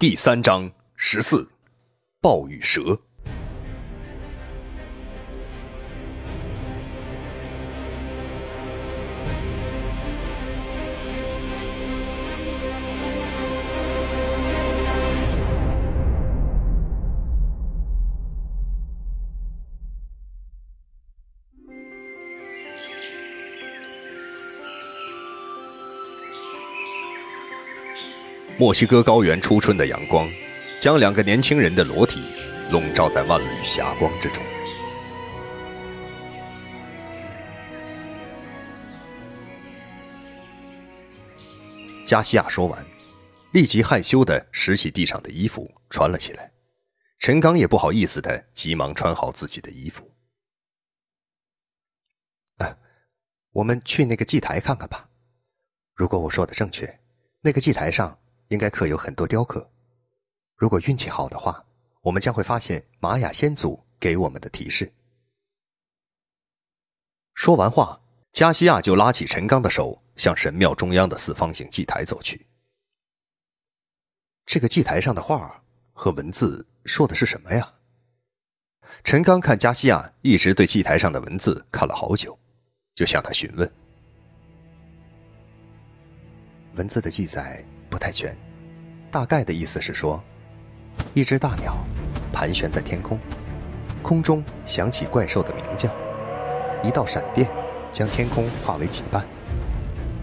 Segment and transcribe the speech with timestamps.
[0.00, 1.46] 第三章十四，
[2.22, 2.98] 暴雨蛇。
[28.60, 30.30] 墨西哥高原初春的阳光，
[30.78, 32.20] 将两个年轻人的裸体
[32.70, 34.44] 笼罩在万缕霞光之中。
[42.04, 42.86] 加西亚说完，
[43.54, 46.52] 立即害羞地拾起地上的衣服穿了起来。
[47.18, 50.06] 陈刚也不好意思的，急忙穿好自己的衣服。
[53.52, 55.08] 我们去那个祭台看看吧。
[55.94, 57.00] 如果我说的正确，
[57.40, 58.18] 那个祭台上。
[58.50, 59.70] 应该刻有很多雕刻，
[60.56, 61.64] 如果运气好的话，
[62.00, 64.92] 我们将会发现玛雅先祖给我们的提示。
[67.34, 68.02] 说完话，
[68.32, 72.44] 加西亚就拉起陈刚的手，向神庙中央的四方形祭台走去。
[74.46, 77.74] 这个祭台上的画和文字说的是什么呀？
[79.04, 82.36] 陈刚看加西亚一直对祭台上的文字看了好久，
[82.96, 83.72] 就向他询问。
[86.74, 87.64] 文字的记载。
[87.90, 88.38] 不太全，
[89.10, 90.22] 大概的意思是说，
[91.14, 91.76] 一只大鸟
[92.32, 93.18] 盘旋在天空，
[94.02, 95.90] 空中响起怪兽的鸣叫，
[96.84, 97.50] 一道闪电
[97.90, 99.26] 将天空化为几半，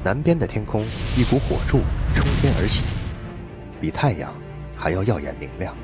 [0.06, 0.86] 南边的天空
[1.18, 1.82] 一股火柱
[2.16, 2.86] 冲天而起，
[3.82, 4.34] 比太阳
[4.78, 5.76] 还要耀眼明亮，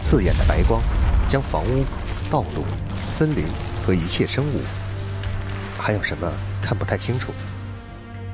[0.00, 0.82] 刺眼的白光
[1.28, 1.84] 将房屋、
[2.28, 2.64] 道路、
[3.08, 3.44] 森林
[3.86, 4.58] 和一切生物，
[5.78, 6.28] 还有什么
[6.60, 7.32] 看不太清楚，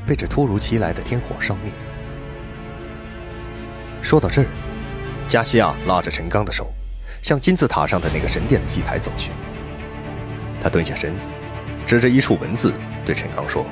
[0.06, 1.70] 被这突如其来的天火烧灭。
[4.08, 4.48] 说到这儿，
[5.28, 6.72] 加西亚拉着陈刚的手，
[7.20, 9.32] 向金字塔上的那个神殿的祭台走去。
[10.62, 11.28] 他蹲下身子，
[11.86, 12.72] 指着一处文字
[13.04, 13.66] 对陈刚说：“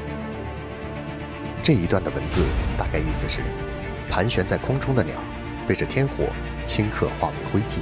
[1.64, 2.42] 这一段的文字
[2.76, 3.41] 大概意思是，
[4.10, 5.14] 盘旋在空中的鸟
[5.66, 6.26] 被这天火
[6.66, 7.78] 顷刻化为灰烬。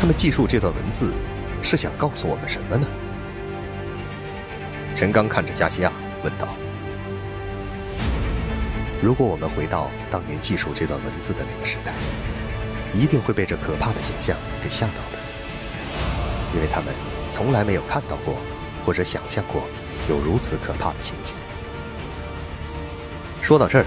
[0.00, 1.14] 他们记述这段文字，
[1.62, 2.88] 是想告诉我们什么呢？”
[4.96, 5.92] 陈刚看着加西亚
[6.24, 6.48] 问道。
[9.02, 11.92] 如果我们回到当年记述这段文字的那个时代，
[12.94, 15.18] 一定会被这可怕的景象给吓到的，
[16.54, 16.94] 因为他们
[17.32, 18.36] 从来没有看到过
[18.86, 19.64] 或者想象过
[20.08, 21.34] 有如此可怕的情景。
[23.42, 23.84] 说到这儿，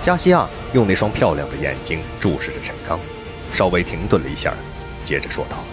[0.00, 3.00] 加西亚用那双漂亮的眼睛注视着陈刚，
[3.52, 4.54] 稍微停顿了一下，
[5.04, 5.64] 接着说道：“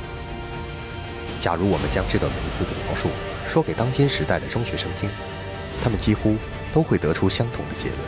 [1.40, 3.10] 假如我们将这段文字的描述
[3.46, 5.08] 说给当今时代的中学生听，
[5.84, 6.36] 他们几乎
[6.74, 8.00] 都会得出相同的结论。”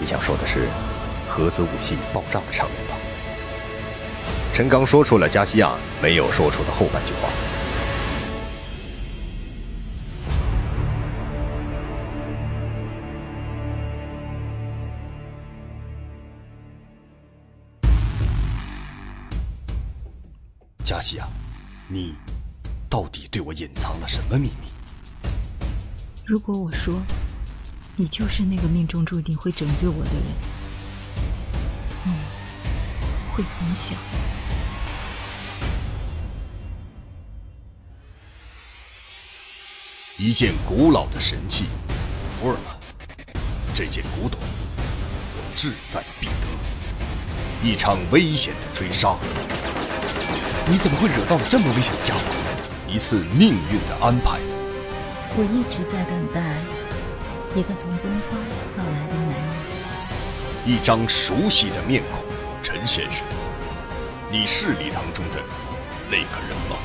[0.00, 0.66] 你想说的是
[1.28, 2.96] 核子武器爆炸的场面吧？
[4.52, 7.28] 陈刚说出了加西亚没有说出的后半句话。
[20.82, 21.28] 加西亚，
[21.88, 22.16] 你
[22.88, 24.68] 到底对我隐藏了什么秘密？
[26.26, 26.94] 如果我说……
[28.00, 30.24] 你就是那个命中注定会拯救我的人，
[32.06, 32.12] 你
[33.34, 33.94] 会怎么想？
[40.16, 41.66] 一件古老的神器，
[42.40, 42.74] 福尔曼，
[43.74, 46.32] 这件古董，我志在必得。
[47.62, 49.18] 一场危险的追杀，
[50.66, 52.22] 你怎么会惹到了这么危险的家伙？
[52.88, 54.40] 一次命运的安排，
[55.36, 56.56] 我一直在等待。
[57.56, 58.38] 一个从东方
[58.76, 59.42] 到来的男人，
[60.64, 62.22] 一张熟悉的面孔，
[62.62, 63.26] 陈先生，
[64.30, 65.42] 你是礼堂中的
[66.08, 66.76] 那个人吗？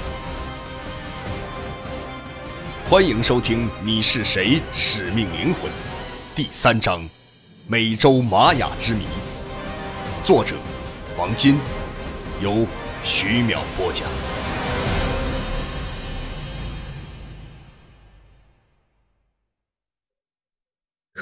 [2.89, 4.59] 欢迎收听《你是谁？
[4.73, 5.69] 使命灵魂》
[6.35, 7.01] 第三章
[7.67, 9.03] 《美洲玛雅之谜》，
[10.25, 10.55] 作者
[11.15, 11.59] 王金，
[12.41, 12.65] 由
[13.03, 14.07] 徐淼播讲。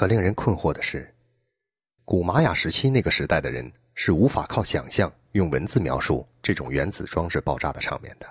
[0.06, 1.14] 令人困惑的是，
[2.04, 8.26] 古玛雅时期那个时代的人是无法靠想象用文字描述这种原子装置爆炸的场面的。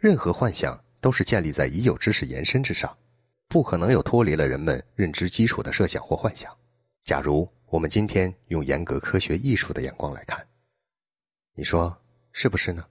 [0.00, 2.96] 任何幻想都是建立在已有知识延伸之上，
[3.48, 6.54] 不可能有脱离了人们认知基础的设想或幻想。
[7.02, 10.46] 假如我们今天用严格科学艺术的眼光来看，
[11.54, 11.96] 你说
[12.32, 12.84] 是不是呢？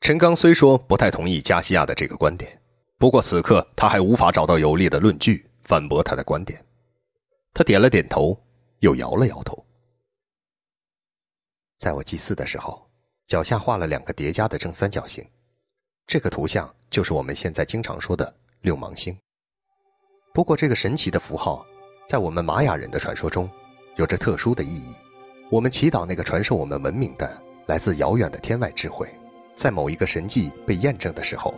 [0.00, 2.60] 陈刚虽说不太同意加西亚的这个观点，
[2.98, 5.44] 不过此刻他还无法找到有力的论据。
[5.66, 6.64] 反驳他的观点，
[7.52, 8.40] 他点了点头，
[8.78, 9.64] 又摇了摇头。
[11.76, 12.88] 在我祭祀的时候，
[13.26, 15.24] 脚下画了两个叠加的正三角形，
[16.06, 19.16] 这个图像就是我们现在经常说的六芒星。
[20.32, 21.66] 不过，这个神奇的符号，
[22.08, 23.50] 在我们玛雅人的传说中，
[23.96, 24.94] 有着特殊的意义。
[25.50, 29.12] 我们祈祷那个传授我们文明的、来自遥远的天外智慧，
[29.56, 31.52] 在某一个神迹被验证的时候，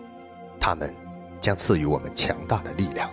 [0.58, 0.94] 他们
[1.43, 3.11] 将赐予我们强大的力量。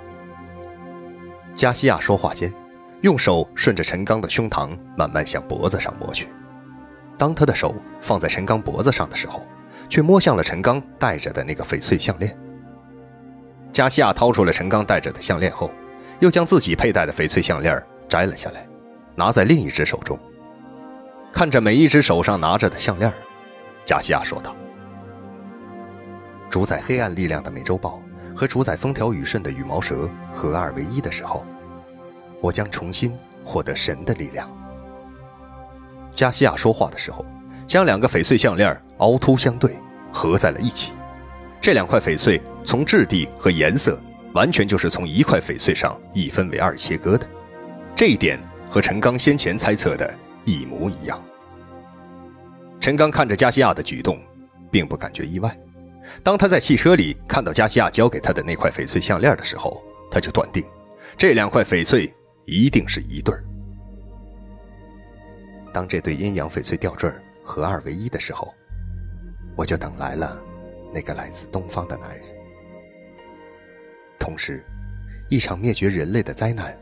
[1.56, 2.54] 加西亚说话间，
[3.02, 6.28] 用手顺着陈刚的胸膛慢慢向脖子上摸去。
[7.18, 9.42] 当他的手放在陈刚脖子上的时候，
[9.88, 12.38] 却摸向了陈刚戴着的那个翡翠项链。
[13.72, 15.72] 加西亚掏出了陈刚戴着的项链后，
[16.20, 18.68] 又将自己佩戴的翡翠项链摘了下来，
[19.16, 20.20] 拿在另一只手中。
[21.32, 23.12] 看着每一只手上拿着的项链，
[23.86, 24.54] 加西亚说道
[26.50, 28.02] ：“主宰黑暗力量的美洲豹
[28.36, 31.46] 和主宰风调雨顺的羽毛蛇合二为一的时候，
[32.42, 34.50] 我将重新获得神的力量。”
[36.12, 37.26] 加西亚说话的时候，
[37.66, 39.78] 将两个翡翠项链凹凸相对，
[40.12, 40.94] 合在了一起。
[41.62, 44.00] 这两块翡翠从质地和颜色，
[44.34, 47.28] 完全就是从一块翡翠上一分为二切割的。
[47.96, 48.40] 这一点
[48.70, 50.14] 和陈刚先前猜测的。
[50.48, 51.20] 一模一样。
[52.80, 54.22] 陈刚看着加西亚的举动，
[54.70, 55.58] 并不感觉意外。
[56.24, 60.66] 当他在汽车里看到加西亚交给他的那块翡翠项链的时候，他就断定，
[61.18, 62.14] 这两块翡翠
[62.46, 63.44] 一定是一对儿。
[65.74, 67.12] 当这对阴阳翡翠吊坠
[67.44, 68.54] 合二为一的时候，
[69.56, 70.40] 我就等来了
[70.94, 72.26] 那个来自东方的男人。
[74.18, 74.64] 同时，
[75.30, 76.78] 一场灭绝人类的灾难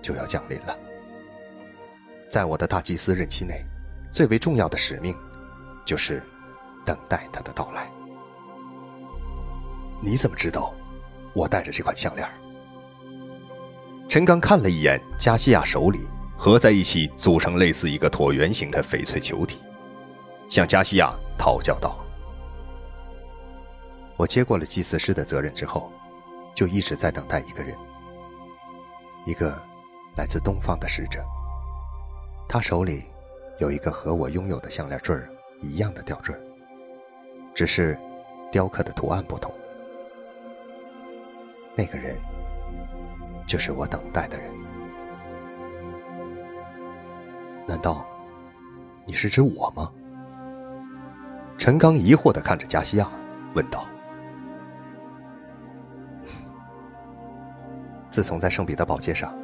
[0.00, 0.78] 就要降临了。
[2.28, 3.64] 在我的大祭司任期内，
[4.10, 5.14] 最为重要的使命，
[5.84, 6.22] 就是
[6.84, 7.88] 等待他的到来。
[10.04, 10.70] 你怎么知道
[11.32, 12.28] 我戴着这款项链？
[14.06, 16.06] 陈刚看了一眼加西亚手里
[16.36, 19.62] 合在一起组成类似一个椭圆形的翡翠球体，
[20.50, 21.96] 向加西亚讨教道
[24.18, 25.90] ：“我接过了祭祀师的责任之后，
[26.54, 27.74] 就一直在等待一个人，
[29.24, 29.58] 一个
[30.18, 31.24] 来自东方的使者。”
[32.46, 33.04] 他手里
[33.58, 35.30] 有一个和我拥有的项链坠儿
[35.62, 36.36] 一样的吊坠，
[37.54, 37.98] 只是
[38.52, 39.50] 雕刻的图案不同。
[41.76, 42.16] 那个人
[43.46, 44.50] 就是我等待的人。
[47.66, 48.06] 难道
[49.06, 49.90] 你是指我吗？
[51.56, 53.10] 陈刚疑惑的看着加西亚，
[53.54, 53.86] 问道
[58.10, 59.34] ：“自从在圣彼得堡街上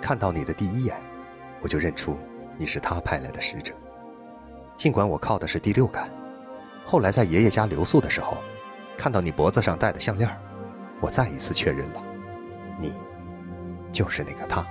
[0.00, 0.96] 看到你的第一眼，
[1.60, 2.16] 我就认出。”
[2.58, 3.72] 你是他派来的使者，
[4.76, 6.10] 尽管我靠的是第六感。
[6.84, 8.36] 后来在爷爷家留宿的时候，
[8.96, 10.28] 看到你脖子上戴的项链，
[11.02, 12.02] 我再一次确认了，
[12.80, 12.94] 你
[13.90, 14.64] 就是那个他。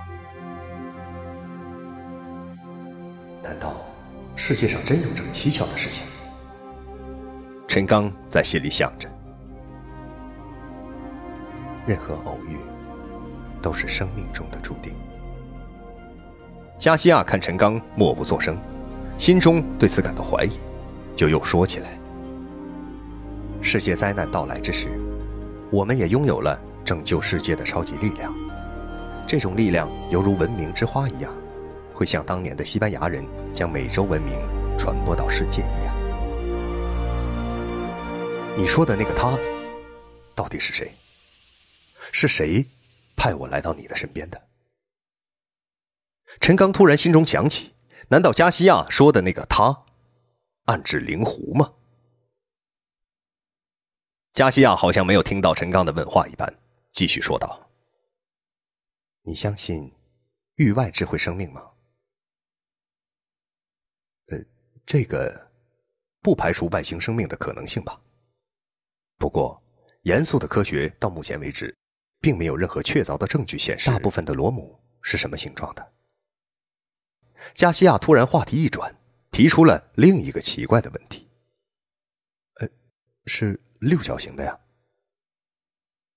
[3.42, 3.74] 难道
[4.34, 6.06] 世界上真有这么蹊跷的事情？
[7.68, 9.06] 陈刚在心里想着。
[11.86, 12.56] 任何偶遇，
[13.60, 14.94] 都是生命中的注定。
[16.78, 18.56] 加西亚看陈刚默不作声，
[19.18, 20.58] 心中对此感到怀疑，
[21.14, 21.98] 就又说起来
[23.60, 24.98] ：“世界灾难到来之时，
[25.72, 28.30] 我们也拥有了拯救世界的超级力量。
[29.26, 31.34] 这种力量犹如文明之花一样，
[31.94, 33.24] 会像当年的西班牙人
[33.54, 34.34] 将美洲文明
[34.76, 35.94] 传播到世界一样。
[38.54, 39.38] 你说的那个他，
[40.36, 40.90] 到底是谁？
[42.12, 42.66] 是谁
[43.16, 44.38] 派我来到你的身边的？”
[46.38, 47.72] 陈刚突然心中想起，
[48.08, 49.84] 难道加西亚说的那个他，
[50.66, 51.72] 暗指灵狐吗？
[54.32, 56.50] 加西亚好像没有听到陈刚的问话一般，
[56.90, 57.70] 继续说道
[59.22, 59.92] ：“你相信
[60.54, 61.70] 域外智慧生命吗
[64.32, 64.38] ？”“呃，
[64.86, 65.50] 这个
[66.22, 68.00] 不排除外星生命的可能性吧。
[69.18, 69.62] 不过，
[70.02, 71.76] 严肃的科学到目前为止，
[72.18, 75.92] 并没有任何确凿的证据显示大部分的螺母是什么形状的。”
[77.54, 78.98] 加西亚突然话题一转，
[79.30, 81.28] 提出了另一个奇怪的问题
[82.60, 82.68] ：“呃，
[83.26, 84.58] 是六角形的呀？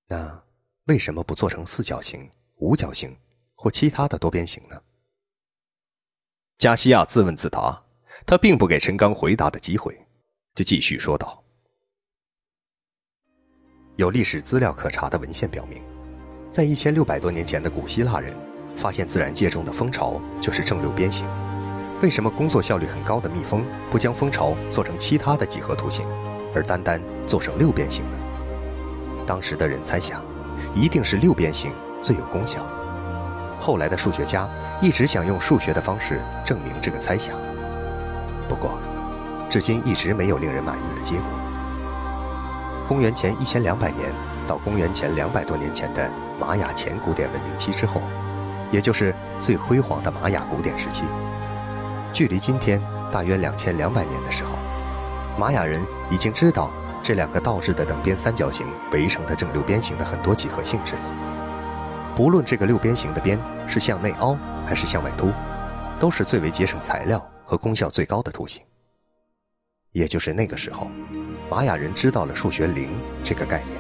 [0.08, 0.44] 那
[0.86, 3.18] 为什么不做成四角形、五角形
[3.56, 4.82] 或其他的多边形呢？”
[6.60, 7.84] 加西亚自问自答，
[8.26, 10.08] 他并不给陈刚回答的机会，
[10.54, 11.44] 就继续说道
[13.98, 15.84] ：“有历史资料可查的文献表明，
[16.52, 18.34] 在一千六百多年前的古希腊人。”
[18.78, 21.26] 发现自然界中的蜂巢就是正六边形，
[22.02, 26.06] 为什么工作效率很高的蜜蜂不将蜂巢做成其他的几何图形，
[26.56, 28.18] 而单单做成六边形呢？
[29.28, 30.22] 当时的人猜想，
[30.74, 31.72] 一定是六边形
[32.02, 32.66] 最有功效。
[33.60, 34.48] 后来的数学家
[34.82, 37.36] 一直想用数学的方式证明这个猜想，
[38.48, 38.78] 不过，
[39.50, 41.26] 至今一直没有令人满意的结果。
[42.88, 44.12] 公元前一千两百年
[44.48, 46.08] 到公元前两百多年前的
[46.40, 48.02] 玛雅前古典文明期之后，
[48.72, 51.04] 也就是最辉煌的玛雅古典时期，
[52.14, 52.80] 距离今天
[53.12, 54.52] 大约两千两百年的时候，
[55.38, 56.72] 玛雅人已经知道
[57.04, 62.14] 这两个倒置的等边三角形围成的正六边形的很多几何性质了。
[62.16, 65.32] 不论这个六边形的边是向内凹还是向外凸，
[66.00, 68.64] 都是最为节省材料和功效最高的图形。
[69.92, 70.90] 也就是那个时候。
[71.48, 72.90] 玛雅人知道了数学零
[73.24, 73.78] 这个概念，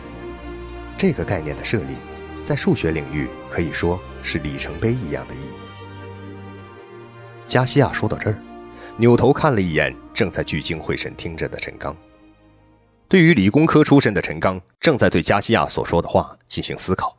[1.00, 1.96] 这个概念的设立，
[2.46, 5.50] 在数学领域可以说是里程碑一样的意义。
[7.48, 8.38] 加西亚说到这儿，
[8.98, 11.96] 扭头看了一眼正在聚精会神听着的陈刚。
[13.08, 17.16] 对于理工科出身的陈刚，正在对加西亚所说的话进行思考。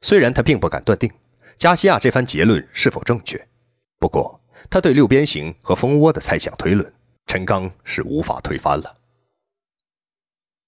[0.00, 1.10] 虽然他并不敢断定
[1.58, 3.46] 加西亚这番结论是否正确，
[3.98, 6.90] 不过他对六边形和蜂窝的猜想推论，
[7.26, 8.94] 陈刚是无法推翻了。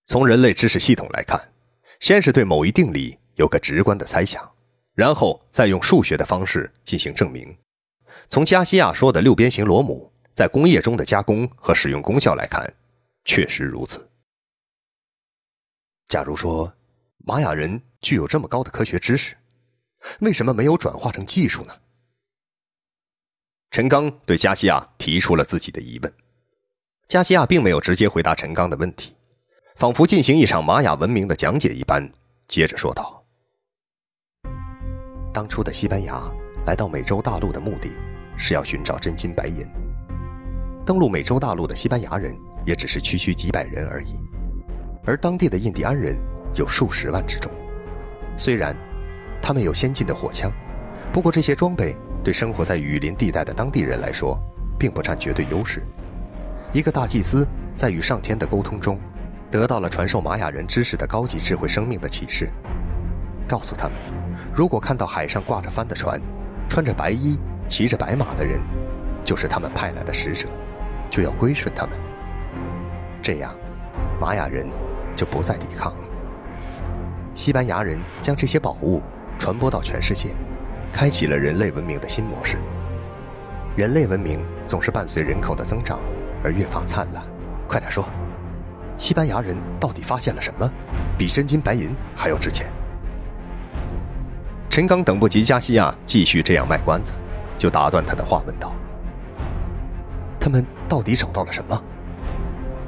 [0.06, 1.40] 从人类知识系统来看，
[2.00, 4.50] 先是对某一定理有个直观的猜想，
[4.94, 7.56] 然后再用数学的方式进行证明。
[8.30, 12.64] 从加西亚说的六边形螺母在工业中的加工和使用功效来看，
[13.24, 14.08] 确实如此。
[16.06, 16.72] 假如说
[17.26, 19.36] 玛雅人具有这么高的科学知识，
[20.20, 21.74] 为什么没有转化成技术呢？
[23.72, 26.14] 陈刚对加西亚提出了自己的疑问，
[27.08, 29.16] 加西亚并没有直接回答陈刚的问题。
[29.74, 32.08] 仿佛进行一场玛雅文明的讲解一般，
[32.46, 33.26] 接着说道
[35.34, 36.22] ：“当初的西班牙
[36.64, 37.90] 来到美洲大陆的目的，
[38.36, 39.66] 是要寻找真金白银。
[40.88, 44.18] 登陆美洲大陆的西班牙人也只是区区几百人而已，
[45.04, 46.16] 而当地的印第安人
[46.54, 47.52] 有数十万之众。
[48.38, 48.74] 虽然
[49.42, 50.50] 他们有先进的火枪，
[51.12, 54.40] 不过这些装备对生活在雨林地带的当地人来说，
[54.78, 55.82] 并不占绝对优势。
[56.72, 58.98] 一个大祭司在与上天的沟通中。”
[59.52, 62.48] 得到了传授玛雅人知识的高级智慧生命的启示，
[63.46, 63.98] 告诉他们，
[64.54, 66.18] 如果看到海上挂着帆的船，
[66.66, 68.58] 穿着白衣、骑着白马的人，
[69.22, 70.48] 就是他们派来的使者，
[71.10, 71.98] 就要归顺他们。
[73.22, 73.54] 这样，
[74.20, 74.66] 玛雅人
[75.14, 75.98] 就不再抵抗了。
[77.34, 79.02] 西班牙人将这些宝物
[79.38, 80.30] 传播到全世界，
[80.92, 82.58] 开启了人类文明的新模式。
[83.76, 86.00] 人类文明总是伴随人口的增长
[86.42, 87.22] 而越发灿烂。
[87.68, 88.04] 快点说！
[88.96, 90.68] 西班牙人到底发现了什么，
[91.16, 92.66] 比真金白银还要值钱？
[94.68, 97.12] 陈刚等不及加西亚继续这样卖关子，
[97.56, 98.72] 就打断他的话，问道
[100.48, 101.78] ：“他们到底找到了什么？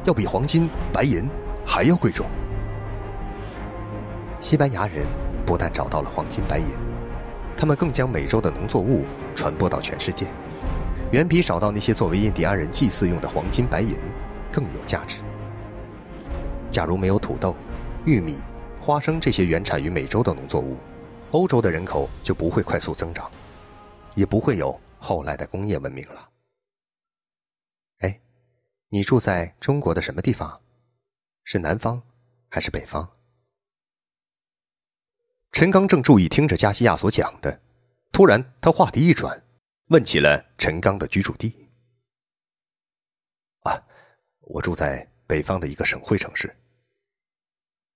[0.05, 1.29] 要比黄金、白银
[1.67, 2.27] 还要贵重？”
[4.41, 5.05] 西班牙人
[5.45, 6.65] 不但找到了黄金、白银，
[7.59, 10.27] 他们更将美洲的农作物传播到全世界，
[11.13, 13.95] 远比找到那些作为印第安人祭祀用的黄金、白银
[14.51, 15.19] 更有价值。
[16.71, 17.55] 假如没有土豆、
[18.07, 18.39] 玉米、
[18.81, 20.79] 花生这些原产于美洲的农作物，
[21.33, 23.31] 欧洲的人口就不会快速增长，
[24.15, 26.30] 也不会有后来的工业文明了。
[28.91, 30.61] 你住在中国的什么地方？
[31.43, 32.03] 是南方
[32.49, 33.09] 还是北方？
[35.51, 37.61] 陈刚正注意听着加西亚所讲的，
[38.13, 39.43] 突然他话题一转，
[39.87, 41.69] 问起了陈刚的居住地。
[43.63, 43.83] 啊，
[44.41, 45.09] 我住在。
[45.31, 46.57] 北方的一个省会城市，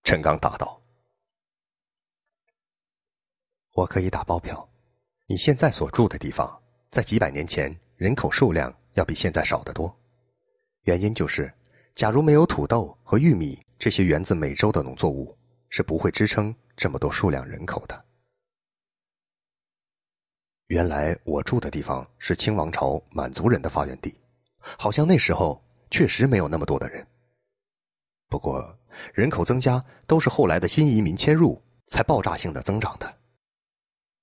[0.05, 0.81] 陈刚答道
[3.75, 4.71] ：“我可以打包票，
[5.27, 9.93] 你现在所住的地方，在几百年前人口数量要比现在少得多。
[10.85, 11.53] 原因就是，
[11.95, 15.37] 假如没有土豆和玉米这些源自美洲的农作物，
[15.69, 18.05] 是不会支撑这么多数量人口的。
[20.67, 24.15] 原来我住的地方是清王朝满族人的发源地，
[24.61, 27.07] 好像那时候确实没有那么多的人。”
[28.29, 28.79] 不过，
[29.13, 33.19] 人口增加都是后来的新移民迁入才爆炸性的增长的。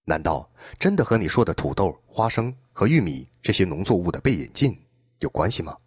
[0.03, 4.77] 难道真的和你说的土豆、花生和玉米这些农作物的被引进
[5.19, 5.77] 有关系吗？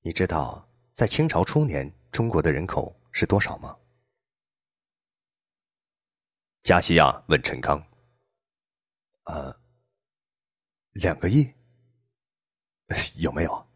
[0.00, 3.76] 你知道在清朝初年中国的人口是多少吗？
[6.62, 7.82] 加西亚问陈刚
[9.24, 9.60] ：“呃，
[10.92, 11.52] 两个亿？
[13.16, 13.66] 有没有？”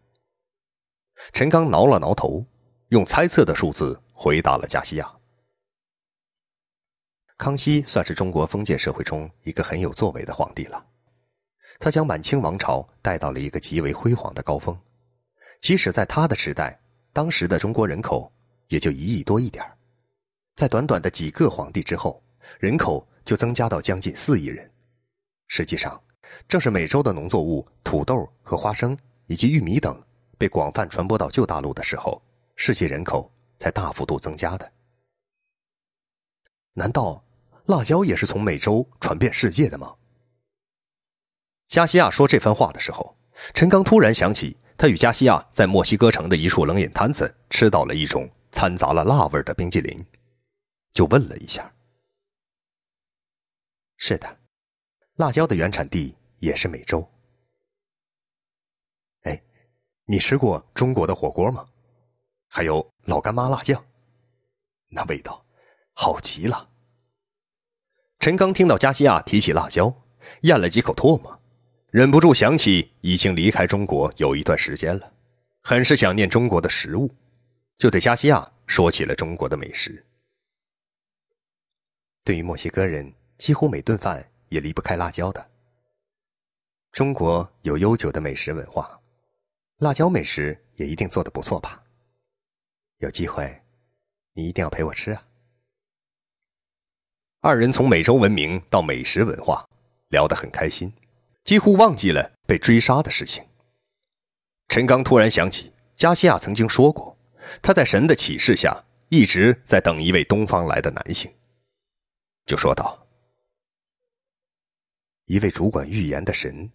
[1.33, 2.47] 陈刚挠了挠头。
[2.89, 5.19] 用猜测的数字回答了加西亚。
[7.39, 10.87] 康熙算是中国封建社会中一个很有作为的皇帝了，
[11.81, 14.79] 他将满清王朝带到了一个极为辉煌的高峰。
[15.63, 16.77] 即使在他的时代，
[17.13, 18.31] 当时的中国人口
[18.67, 19.65] 也就一亿多一点
[20.57, 22.21] 在短短的几个皇帝之后，
[22.59, 24.69] 人口就增加到将近四亿人，
[25.47, 26.03] 实际上，
[26.49, 30.03] 正是美洲的农作物土豆和花生以及玉米等
[30.37, 32.21] 被广泛传播到旧大陆的时候，
[32.57, 34.73] 世界人口才大幅度增加的。
[36.73, 37.25] 难道
[37.67, 39.95] 辣椒也是从美洲传遍世界的吗？
[41.69, 43.17] 加西亚说这番话的时候，
[43.55, 50.05] 陈刚突然想起，他与加西亚在墨西哥城的一处冷饮摊子吃到了一种掺杂了辣味的冰激凌，
[50.93, 51.73] 就问了一下
[53.97, 54.39] ：“是的。”
[55.17, 57.07] 辣椒的原产地也是美洲。
[59.25, 59.43] 哎，
[60.07, 61.67] 你吃过中国的火锅吗？
[62.49, 63.85] 还有老干妈辣酱，
[64.89, 65.45] 那味道
[65.93, 66.71] 好极了。
[68.19, 70.03] 陈刚听到加西亚提起辣椒，
[70.43, 71.42] 咽了几口唾沫，
[71.93, 75.13] 忍不住想起已经离开中国有一段时间了，
[75.63, 77.09] 很是想念中国的食物，
[77.79, 80.05] 就对加西亚说起了中国的美食。
[82.25, 84.29] 对于墨西哥人，几乎每顿饭。
[84.53, 85.51] 也离不开辣椒的。
[86.93, 89.01] 中国有悠久的美食文化，
[89.79, 91.83] 辣椒美食也一定做的不错吧？
[92.99, 93.63] 有机会，
[94.35, 95.27] 你一定要陪我吃啊！
[97.41, 99.67] 二人从美洲文明到美食文化，
[100.09, 100.93] 聊得很开心，
[101.45, 103.45] 几乎忘记了被追杀的事情。
[104.69, 107.17] 陈刚突然想起，加西亚曾经说过，
[107.61, 111.33] 他在神的启示下一直在等一位东方来的男性，
[112.47, 112.99] 就说道。
[115.27, 116.71] 一位主管预言的神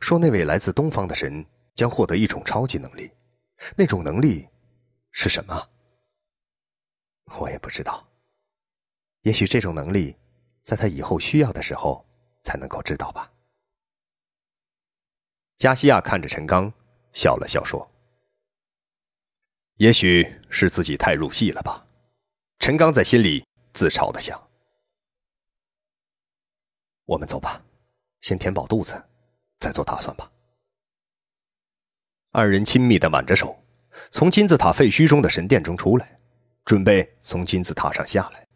[0.00, 3.10] 说：“那位来自东方的神将获得一种超级能力，
[3.76, 4.48] 那种能力
[5.10, 5.68] 是什么？
[7.38, 8.06] 我也不知道。
[9.22, 10.16] 也许这种能力
[10.62, 12.04] 在他以后需要的时候
[12.42, 13.30] 才能够知道吧。”
[15.60, 16.72] 加西亚看着陈刚，
[17.12, 17.86] 笑了笑说
[19.76, 21.84] ：“也许是自己太入戏了吧。”
[22.60, 24.42] 陈刚在心里自嘲的想
[27.04, 27.62] ：“我们走吧。”
[28.22, 29.04] 先填饱肚子，
[29.58, 30.30] 再做打算吧。
[32.32, 33.62] 二人亲密的挽着手，
[34.10, 36.18] 从金字塔废墟中的神殿中出来，
[36.64, 38.46] 准备从金字塔上下来。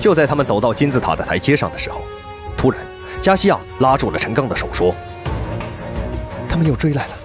[0.00, 2.00] 就在他们走到金字塔的台阶上的时候，
[2.56, 2.80] 突然，
[3.20, 4.94] 加西亚拉住了陈刚的手，说
[6.52, 7.18] ：“他们又追来了。”